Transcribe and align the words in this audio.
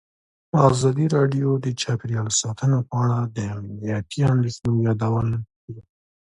ازادي 0.69 1.05
راډیو 1.17 1.47
د 1.65 1.67
چاپیریال 1.81 2.29
ساتنه 2.41 2.77
په 2.89 2.93
اړه 3.03 3.19
د 3.35 3.37
امنیتي 3.57 4.19
اندېښنو 4.33 4.71
یادونه 4.87 5.35
کړې. 5.61 5.81